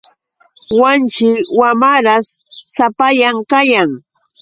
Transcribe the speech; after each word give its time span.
Wanshi 0.79 1.29
wamarash 1.59 2.31
sapallan 2.75 3.37
kayan. 3.51 3.89